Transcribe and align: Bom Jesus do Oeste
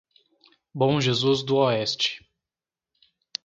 Bom 0.73 0.99
Jesus 0.99 1.43
do 1.43 1.57
Oeste 1.57 2.25